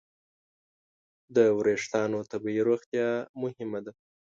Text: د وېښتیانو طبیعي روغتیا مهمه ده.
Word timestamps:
د 1.35 1.37
وېښتیانو 1.57 2.19
طبیعي 2.31 2.61
روغتیا 2.69 3.09
مهمه 3.41 3.79
ده. 3.85 3.91